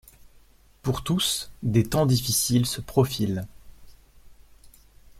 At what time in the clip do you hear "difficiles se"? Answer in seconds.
2.07-2.81